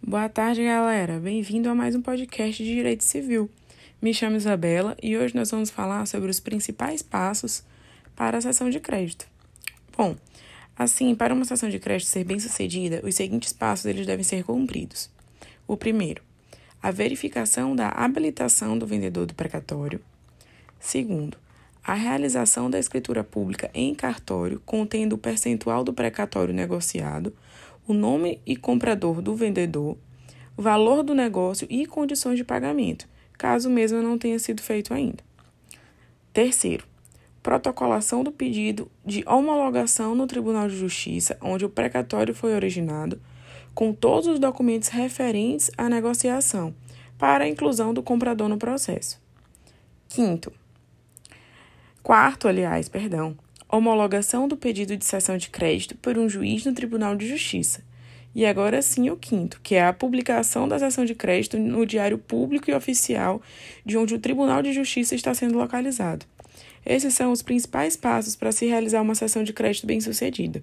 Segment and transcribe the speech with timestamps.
[0.00, 1.18] Boa tarde, galera.
[1.18, 3.50] Bem-vindo a mais um podcast de Direito Civil.
[4.00, 7.64] Me chamo Isabela e hoje nós vamos falar sobre os principais passos
[8.14, 9.26] para a sessão de crédito.
[9.96, 10.14] Bom,
[10.76, 15.10] assim, para uma sessão de crédito ser bem-sucedida, os seguintes passos eles devem ser cumpridos.
[15.66, 16.22] O primeiro,
[16.80, 20.00] a verificação da habilitação do vendedor do precatório.
[20.78, 21.36] Segundo,
[21.84, 27.34] a realização da escritura pública em cartório contendo o percentual do precatório negociado,
[27.86, 29.96] o nome e comprador do vendedor,
[30.56, 35.24] valor do negócio e condições de pagamento, caso mesmo não tenha sido feito ainda.
[36.32, 36.84] Terceiro,
[37.42, 43.20] protocolação do pedido de homologação no Tribunal de Justiça, onde o precatório foi originado,
[43.74, 46.74] com todos os documentos referentes à negociação,
[47.18, 49.20] para a inclusão do comprador no processo.
[50.08, 50.52] Quinto,
[52.02, 53.36] Quarto, aliás, perdão,
[53.68, 57.82] homologação do pedido de cessão de crédito por um juiz no Tribunal de Justiça.
[58.34, 62.18] E agora sim o quinto, que é a publicação da cessão de crédito no Diário
[62.18, 63.40] Público e Oficial
[63.84, 66.26] de onde o Tribunal de Justiça está sendo localizado.
[66.84, 70.62] Esses são os principais passos para se realizar uma sessão de crédito bem-sucedida.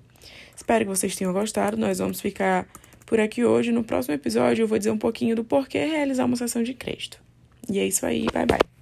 [0.55, 1.77] Espero que vocês tenham gostado.
[1.77, 2.67] Nós vamos ficar
[3.05, 3.71] por aqui hoje.
[3.71, 7.21] No próximo episódio eu vou dizer um pouquinho do porquê realizar uma sessão de crédito.
[7.69, 8.78] E é isso aí, bye bye.